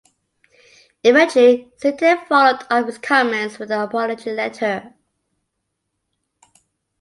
[1.03, 4.95] Eventually, Sitek followed up his comments with an apology letter.